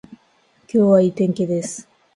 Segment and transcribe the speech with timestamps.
[0.67, 1.87] 今日はいい天気です